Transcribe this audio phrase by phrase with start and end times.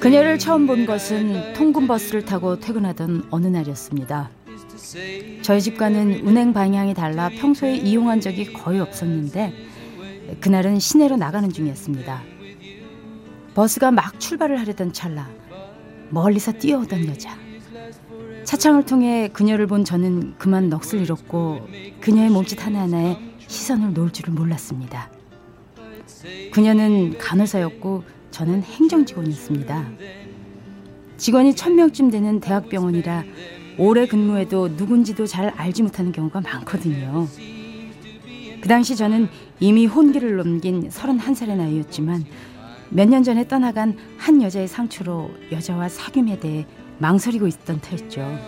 [0.00, 4.30] 그녀를 처음 본 것은 통근 버스를 타고 퇴근하던 어느 날이었습니다.
[5.42, 9.52] 저희 집과는 운행 방향이 달라 평소에 이용한 적이 거의 없었는데
[10.40, 12.22] 그날은 시내로 나가는 중이었습니다.
[13.54, 15.28] 버스가 막 출발을 하려던 찰나
[16.08, 17.36] 멀리서 뛰어오던 여자.
[18.44, 21.68] 차창을 통해 그녀를 본 저는 그만 넋을 잃었고
[22.00, 25.10] 그녀의 몸짓 하나하나에 시선을 놓을 줄을 몰랐습니다.
[26.52, 29.88] 그녀는 간호사였고 저는 행정직원이었습니다.
[31.16, 33.24] 직원이 천명쯤 되는 대학병원이라
[33.78, 37.26] 오래 근무해도 누군지도 잘 알지 못하는 경우가 많거든요.
[38.60, 39.28] 그 당시 저는
[39.60, 42.24] 이미 혼기를 넘긴 31살의 나이였지만
[42.90, 46.66] 몇 년 전에 떠나간 한 여자의 상처로 여자와 사귐에 대해
[46.98, 48.38] 망설이고 있던 터였죠.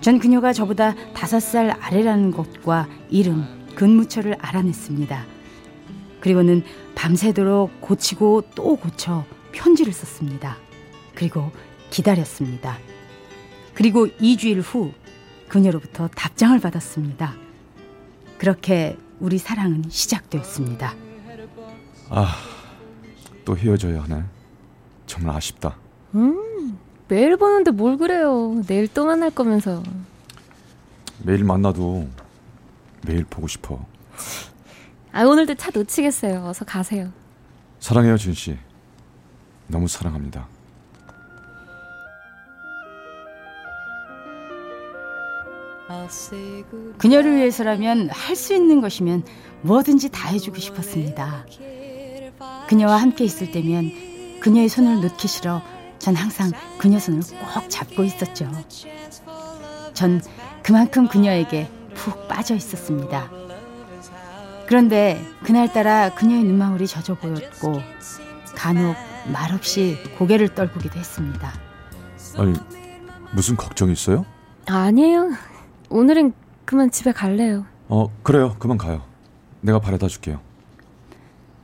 [0.00, 3.44] 전 그녀가 저보다 다섯 살 아래라는 것과 이름,
[3.78, 5.24] 근무처를 알아냈습니다.
[6.18, 6.64] 그리고는
[6.96, 10.56] 밤새도록 고치고 또 고쳐 편지를 썼습니다.
[11.14, 11.52] 그리고
[11.90, 12.76] 기다렸습니다.
[13.74, 14.92] 그리고 2주일 후
[15.48, 17.36] 그녀로부터 답장을 받았습니다.
[18.36, 20.94] 그렇게 우리 사랑은 시작되었습니다.
[22.10, 22.34] 아,
[23.44, 24.24] 또 헤어져야 하네.
[25.06, 25.76] 정말 아쉽다.
[26.16, 28.60] 음, 매일 보는데 뭘 그래요.
[28.66, 29.84] 내일 또 만날 거면서.
[31.22, 32.08] 매일 만나도
[33.08, 33.80] 매일 보고 싶어.
[35.12, 36.44] 아, 오늘도 차 놓치겠어요.
[36.44, 37.10] 어서 가세요.
[37.80, 38.58] 사랑해요, 진 씨.
[39.66, 40.46] 너무 사랑합니다.
[46.98, 49.24] 그녀를 위해서라면 할 수 있는 것이면
[49.62, 51.46] 뭐든지 다 해주고 싶었습니다.
[52.68, 55.62] 그녀와 함께 있을 때면 그녀의 손을 놓기 싫어
[55.98, 57.22] 전 항상 그녀 손을
[57.54, 58.50] 꼭 잡고 있었죠.
[59.94, 60.22] 전
[60.62, 63.28] 그만큼 그녀에게 푹 빠져 있었습니다.
[64.66, 67.80] 그런데 그날따라 그녀의 눈망울이 젖어 보였고
[68.54, 68.94] 간혹
[69.32, 71.52] 말없이 고개를 떨구기도 했습니다.
[72.36, 72.54] 아니,
[73.32, 74.24] 무슨 걱정 있어요?
[74.66, 75.32] 아니에요.
[75.90, 76.32] 오늘은
[76.64, 77.64] 그만 집에 갈래요.
[77.88, 78.54] 어, 그래요.
[78.58, 79.02] 그만 가요.
[79.60, 80.40] 내가 바래다 줄게요.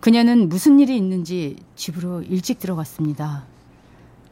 [0.00, 3.44] 그녀는 무슨 일이 있는지 집으로 일찍 들어갔습니다.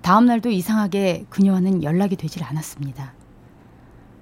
[0.00, 3.12] 다음 날도 이상하게 그녀와는 연락이 되질 않았습니다.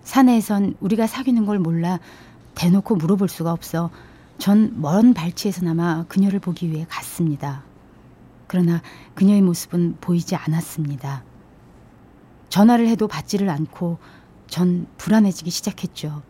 [0.05, 1.99] 사내에선 우리가 사귀는 걸 몰라
[2.55, 3.91] 대놓고 물어볼 수가 없어
[4.39, 7.63] 전 먼 발치에서나마 그녀를 보기 위해 갔습니다.
[8.47, 8.81] 그러나
[9.15, 11.23] 그녀의 모습은 보이지 않았습니다.
[12.49, 13.99] 전화를 해도 받지를 않고
[14.49, 16.23] 전 불안해지기 시작했죠.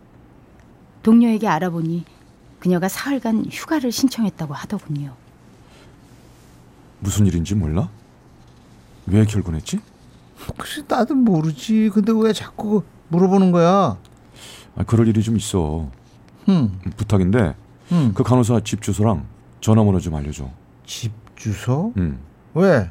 [1.03, 2.05] 동료에게 알아보니
[2.59, 5.15] 그녀가 사흘간 휴가를 신청했다고 하더군요.
[6.99, 7.89] 무슨 일인지 몰라?
[9.07, 9.79] 왜 결혼했지?
[10.59, 11.91] 글쎄 나도 모르지.
[11.95, 12.83] 근데 왜 자꾸
[13.15, 13.97] 물어보는 거야?
[14.77, 15.89] 아, 그럴 일이 좀 있어.
[16.47, 16.79] 흠.
[16.97, 17.55] 부탁인데
[17.93, 18.13] 응.
[18.15, 19.27] 그 간호사 집 주소랑
[19.61, 20.49] 전화번호 좀 알려줘.
[20.87, 21.93] 집 주소?
[21.99, 22.19] 응.
[22.55, 22.91] 왜?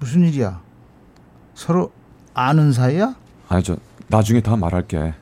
[0.00, 0.60] 무슨 일이야?
[1.54, 1.92] 서로
[2.34, 3.14] 아는 사이야?
[3.48, 3.76] 아니 저
[4.08, 5.14] 나중에 다 말할게.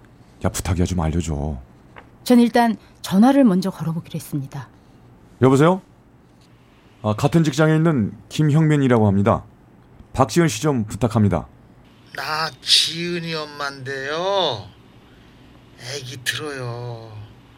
[0.45, 1.57] 야 부탁이야 좀 알려줘.
[2.25, 4.69] 전 일단 전화를 먼저 걸어보기로 했습니다.
[5.43, 5.81] 여보세요?
[7.03, 9.45] 아, 같은 직장에 있는 김형민이라고 합니다.
[10.15, 11.47] 박지은 씨 좀 부탁합니다.
[12.15, 14.69] 나 지은이 엄마인데요.
[15.81, 17.13] 애기 들어요.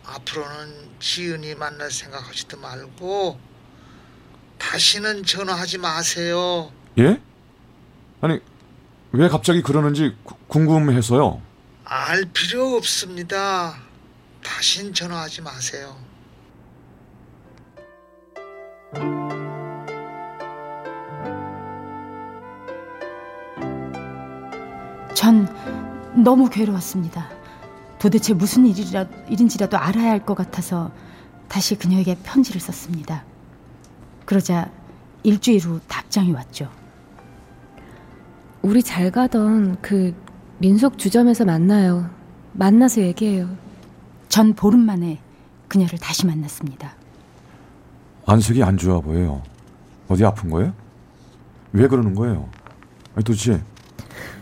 [0.04, 3.38] 앞으로는 지은이 만날 생각하지도 말고
[4.58, 6.72] 다시는 전화하지 마세요.
[6.98, 7.20] 예?
[8.20, 8.38] 아니
[9.12, 11.42] 왜 갑자기 그러는지 구- 궁금해서요.
[11.84, 13.78] 알 필요 없습니다.
[14.42, 15.96] 다신 전화하지 마세요.
[25.26, 25.48] 전
[26.14, 27.28] 너무 괴로웠습니다.
[27.98, 30.92] 도대체 무슨 일이라, 일인지라도 알아야 할 것 같아서
[31.48, 33.24] 다시 그녀에게 편지를 썼습니다.
[34.24, 34.70] 그러자
[35.24, 36.70] 일주일 후 답장이 왔죠.
[38.62, 40.14] 우리 잘 가던 그
[40.58, 42.08] 민속 주점에서 만나요.
[42.52, 43.48] 만나서 얘기해요.
[44.28, 45.18] 전 보름 만에
[45.66, 46.94] 그녀를 다시 만났습니다.
[48.26, 49.42] 안색이 안 좋아 보여요.
[50.06, 50.72] 어디 아픈 거예요?
[51.72, 52.48] 왜 그러는 거예요?
[53.16, 53.60] 아니 도대체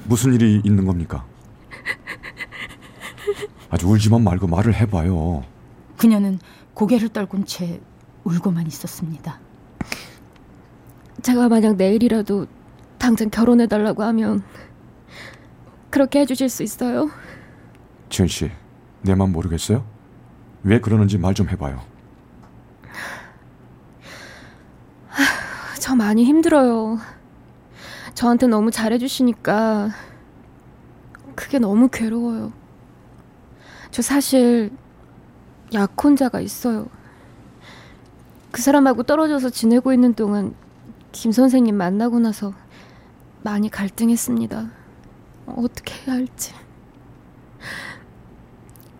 [0.06, 1.24] 무슨 일이 있는 겁니까?
[3.70, 5.44] 아주 울지만 말고 말을 해봐요.
[5.96, 6.38] 그녀는
[6.74, 7.80] 고개를 떨군 채
[8.24, 9.40] 울고만 있었습니다.
[11.22, 12.46] 제가 만약 내일이라도
[12.98, 14.42] 당장 결혼해달라고 하면
[15.90, 17.10] 그렇게 해주실 수 있어요?
[18.10, 18.50] 지은 씨,
[19.02, 19.84] 내 맘 모르겠어요?
[20.62, 21.80] 왜 그러는지 말 좀 해봐요.
[25.80, 26.98] 저 많이 힘들어요.
[28.14, 29.90] 저한테 너무 잘해주시니까
[31.34, 32.52] 그게 너무 괴로워요.
[33.90, 34.70] 저 사실
[35.72, 36.86] 약혼자가 있어요.
[38.52, 40.54] 그 사람하고 떨어져서 지내고 있는 동안
[41.10, 42.52] 김 선생님 만나고 나서
[43.42, 44.70] 많이 갈등했습니다.
[45.46, 46.54] 어떻게 해야 할지.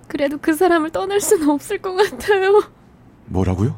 [0.08, 2.62] 그래도 그 사람을 떠날 수는 없을 것 같아요.
[3.26, 3.70] 뭐라고요?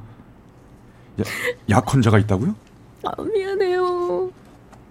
[1.21, 1.25] 야,
[1.71, 2.55] 약혼자가 있다고요?
[3.05, 4.31] 아, 미안해요.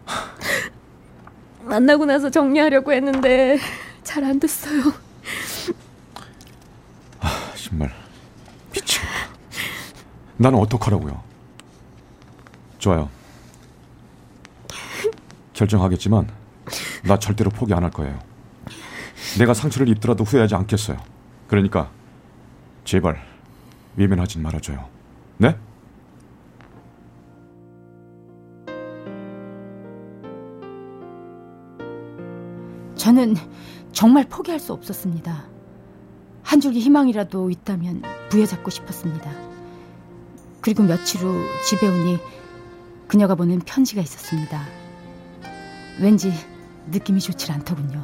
[1.63, 3.59] 만나고 나서 정리하려고 했는데
[4.03, 4.81] 잘 안 됐어요.
[7.19, 7.91] 아, 정말
[8.73, 9.11] 미치겠다.
[10.37, 11.23] 나는 어떡하라고요?
[12.77, 13.09] 좋아요.
[15.53, 16.29] 결정하겠지만
[17.03, 18.19] 나 절대로 포기 안 할 거예요.
[19.39, 20.97] 내가 상처를 입더라도 후회하지 않겠어요.
[21.47, 21.89] 그러니까
[22.83, 23.21] 제발
[23.95, 24.87] 외면하진 말아줘요.
[25.37, 25.57] 네?
[32.95, 33.35] 저는
[33.91, 35.45] 정말 포기할 수 없었습니다.
[36.43, 39.31] 한 줄기 희망이라도 있다면 부여잡고 싶었습니다.
[40.61, 42.19] 그리고 며칠 후 집에 오니
[43.07, 44.63] 그녀가 보낸 편지가 있었습니다.
[45.99, 46.33] 왠지
[46.91, 48.03] 느낌이 좋질 않더군요.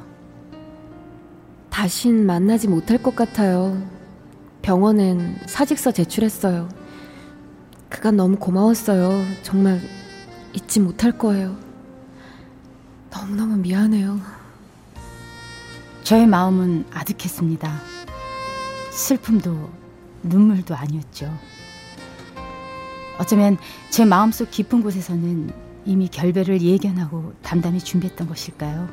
[1.70, 3.82] 다신 만나지 못할 것 같아요.
[4.62, 6.70] 병원엔 사직서 제출했어요.
[7.90, 9.24] 그간 너무 고마웠어요.
[9.44, 9.82] 정말
[10.54, 11.58] 잊지 못할 거예요.
[13.10, 14.41] 너무너무 미안해요.
[16.12, 17.72] 저의 마음은 아득했습니다.
[18.92, 19.72] 슬픔도
[20.24, 21.34] 눈물도 아니었죠.
[23.18, 23.58] 어쩌면
[23.90, 25.54] 제 마음속 깊은 곳에서는
[25.86, 28.90] 이미 결별을 예견하고 담담히 준비했던 것일까요?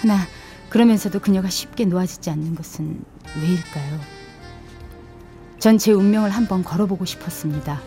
[0.00, 0.16] 하나
[0.70, 3.04] 그러면서도 그녀가 쉽게 놓아지지 않는 것은
[3.36, 4.00] 왜일까요?
[5.58, 7.78] 전 제 운명을 한번 걸어보고 싶었습니다.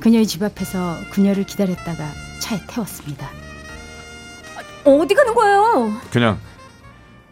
[0.00, 3.30] 그녀의 집 앞에서 그녀를 기다렸다가 차에 태웠습니다.
[4.84, 5.92] 어디 가는 거예요?
[6.10, 6.38] 그냥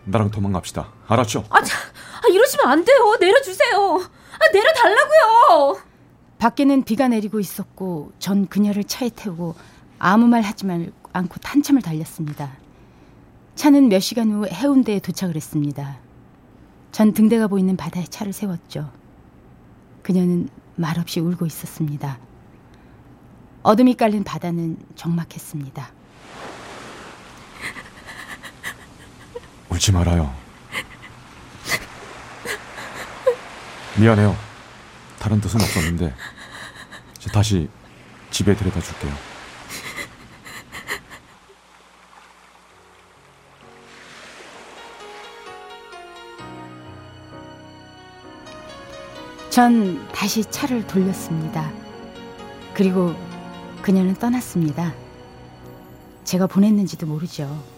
[0.05, 0.89] 나랑 도망갑시다.
[1.07, 1.45] 알았죠?
[1.51, 1.77] 아, 자,
[2.23, 3.17] 아 이러시면 안 돼요.
[3.21, 4.01] 내려주세요.
[4.01, 5.81] 아, 내려달라고요.
[6.39, 9.55] 밖에는 비가 내리고 있었고 전 그녀를 차에 태우고
[9.99, 10.67] 아무 말 하지
[11.13, 12.53] 않고 한참을 달렸습니다.
[13.55, 15.99] 차는 몇 시간 후 해운대에 도착을 했습니다.
[16.93, 18.91] 전 등대가 보이는 바다에 차를 세웠죠.
[20.03, 22.19] 그녀는 말없이 울고 있었습니다.
[23.63, 25.93] 어둠이 깔린 바다는 적막했습니다.
[29.75, 30.33] 울지 말아요.
[33.99, 34.37] 미안해요.
[35.19, 36.15] 다른 뜻은 없었는데
[37.33, 37.69] 다시
[38.31, 39.13] 집에 데려다 줄게요.
[49.51, 51.73] 전 다시 차를 돌렸습니다.
[52.75, 53.15] 그리고
[53.83, 54.95] 그녀는 떠났습니다.
[56.25, 57.74] 제가 보냈는지도 모르죠.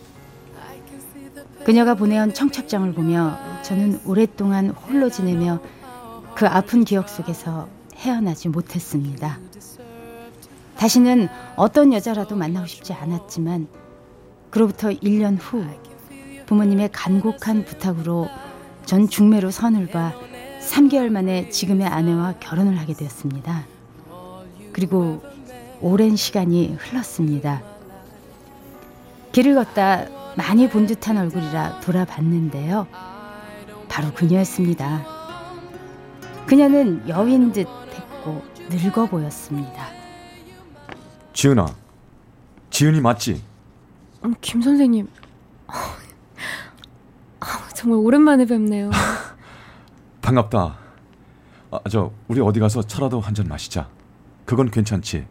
[1.67, 5.59] 그녀가 보내온 청첩장을 보며 저는 오랫동안 홀로 지내며
[6.37, 9.41] 그 아픈 기억 속에서 헤어나지 못했습니다.
[10.77, 13.67] 다시는 어떤 여자라도 만나고 싶지 않았지만
[14.51, 15.65] 그로부터 1년 후
[16.47, 18.29] 부모님의 간곡한 부탁으로
[18.85, 20.13] 전 중매로 선을 봐
[20.61, 23.67] 3개월 만에 지금의 아내와 결혼을 하게 되었습니다.
[24.73, 25.21] 그리고
[25.81, 27.61] 오랜 시간이 흘렀습니다.
[29.33, 32.87] 길을 걷다 많이 본 듯한 얼굴이라 돌아봤는데요.
[33.89, 35.05] 바로 그녀였습니다.
[36.47, 39.87] 그녀는 여인 듯 했고 늙어 보였습니다.
[41.33, 41.67] 지은아,
[42.71, 43.43] 지은이 맞지?
[44.25, 45.09] 음, 김 선생님,
[47.75, 48.91] 정말 오랜만에 뵙네요.
[50.23, 50.79] 반갑다.
[51.71, 53.89] 아, 저 우리 어디 가서 차라도 한 잔 마시자.
[54.45, 55.27] 그건 괜찮지?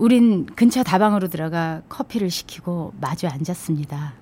[0.00, 4.14] 우린 근처 다방으로 들어가 커피를 시키고 마주 앉았습니다.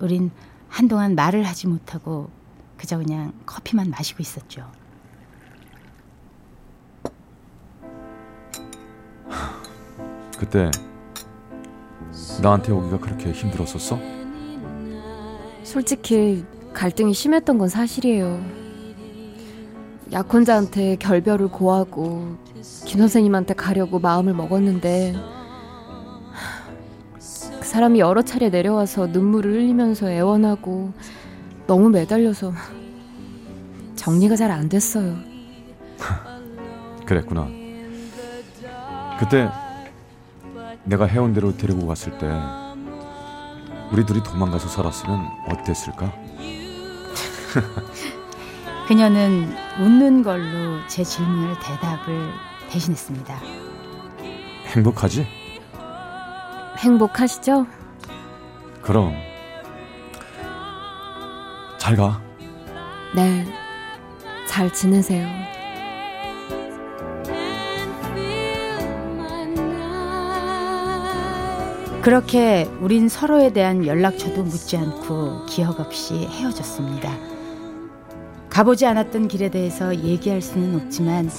[0.00, 0.32] 우린
[0.68, 2.30] 한동안 말을 하지 못하고
[2.76, 4.68] 그저 그냥 커피만 마시고 있었죠.
[10.36, 10.68] 그때
[12.42, 14.00] 나한테 오기가 그렇게 힘들었었어?
[15.62, 18.61] 솔직히 갈등이 심했던 건 사실이에요.
[20.12, 22.36] 약혼자한테 결별을 고하고
[22.84, 25.14] 김 선생님한테 가려고 마음을 먹었는데
[27.60, 30.92] 그 사람이 여러 차례 내려와서 눈물을 흘리면서 애원하고
[31.66, 32.52] 너무 매달려서
[33.96, 35.16] 정리가 잘 안 됐어요.
[37.06, 37.48] 그랬구나.
[39.18, 39.48] 그때
[40.84, 42.28] 내가 해온 대로 데리고 갔을 때
[43.92, 46.12] 우리 둘이 도망가서 살았으면 어땠을까?
[48.88, 52.30] 그녀는 웃는 걸로 제 질문을 대답을
[52.70, 53.40] 대신했습니다.
[54.66, 55.26] 행복하지?
[56.78, 57.66] 행복하시죠?
[58.82, 59.14] 그럼
[61.78, 62.20] 잘 가.
[63.14, 63.46] 네.
[64.46, 65.26] 잘 지내세요.
[72.02, 77.31] 그렇게 우린 서로에 대한 연락처도 묻지 않고 기억 없이 헤어졌습니다.
[78.52, 81.30] 가보지 않았던 길에 대해서 얘기할 수는 없지만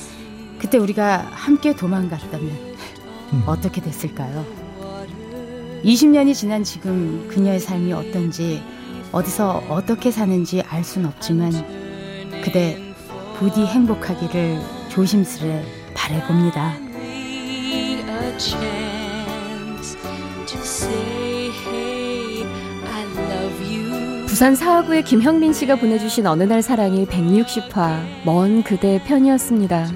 [0.58, 2.74] 그때 우리가 함께 도망갔다면
[3.46, 4.43] 어떻게 됐을까요?
[5.84, 8.63] 20년이 지난 지금 그녀의 삶이 어떤지
[9.12, 11.51] 어디서 어떻게 사는지 알순 없지만
[12.43, 12.82] 그대
[13.38, 16.74] 부디 행복하기를 조심스레 바래봅니다.
[24.34, 29.92] 부산 사하구의 김형민 씨가 보내주신 어느 날 사랑이 160화 먼 그대 편이었습니다.